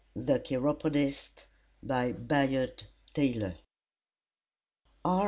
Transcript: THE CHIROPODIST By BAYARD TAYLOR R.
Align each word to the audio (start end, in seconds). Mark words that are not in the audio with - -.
THE 0.15 0.39
CHIROPODIST 0.39 1.45
By 1.83 2.11
BAYARD 2.13 2.85
TAYLOR 3.13 3.53
R. 5.05 5.19